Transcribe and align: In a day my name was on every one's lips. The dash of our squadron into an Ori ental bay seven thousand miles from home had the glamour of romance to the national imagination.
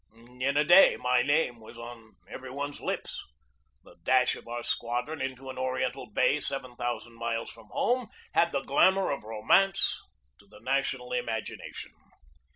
In 0.39 0.57
a 0.57 0.63
day 0.63 0.97
my 0.97 1.21
name 1.21 1.59
was 1.59 1.77
on 1.77 2.15
every 2.27 2.49
one's 2.49 2.81
lips. 2.81 3.21
The 3.83 3.97
dash 4.03 4.35
of 4.35 4.47
our 4.47 4.63
squadron 4.63 5.21
into 5.21 5.51
an 5.51 5.59
Ori 5.59 5.83
ental 5.85 6.09
bay 6.11 6.39
seven 6.41 6.75
thousand 6.75 7.13
miles 7.19 7.51
from 7.51 7.67
home 7.69 8.07
had 8.33 8.51
the 8.51 8.61
glamour 8.63 9.11
of 9.11 9.23
romance 9.23 9.99
to 10.39 10.47
the 10.47 10.59
national 10.59 11.13
imagination. 11.13 11.91